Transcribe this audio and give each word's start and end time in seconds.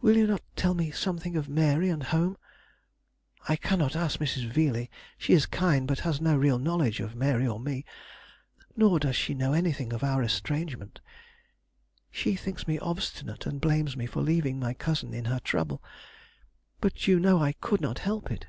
Will 0.00 0.16
you 0.16 0.28
not 0.28 0.42
tell 0.54 0.74
me 0.74 0.92
something 0.92 1.34
of 1.36 1.48
Mary 1.48 1.88
and 1.90 2.04
home? 2.04 2.36
I 3.48 3.56
cannot 3.56 3.96
ask 3.96 4.20
Mrs. 4.20 4.48
Veeley; 4.48 4.92
she 5.18 5.32
is 5.32 5.44
kind, 5.44 5.88
but 5.88 5.98
has 6.06 6.20
no 6.20 6.36
real 6.36 6.60
knowledge 6.60 7.00
of 7.00 7.16
Mary 7.16 7.48
or 7.48 7.58
me, 7.58 7.84
nor 8.76 9.00
does 9.00 9.16
she 9.16 9.34
know 9.34 9.54
anything 9.54 9.92
of 9.92 10.04
our 10.04 10.22
estrangement. 10.22 11.00
She 12.12 12.36
thinks 12.36 12.68
me 12.68 12.78
obstinate, 12.78 13.44
and 13.44 13.60
blames 13.60 13.96
me 13.96 14.06
for 14.06 14.22
leaving 14.22 14.60
my 14.60 14.72
cousin 14.72 15.12
in 15.12 15.24
her 15.24 15.40
trouble. 15.40 15.82
But 16.80 17.08
you 17.08 17.18
know 17.18 17.42
I 17.42 17.50
could 17.54 17.80
not 17.80 17.98
help 17.98 18.30
it. 18.30 18.46